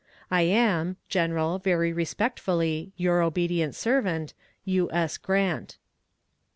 [0.31, 4.33] I am, General, very respectfully, your obedient servant,
[4.65, 4.91] U.
[4.91, 5.19] S.
[5.19, 5.77] GRANT.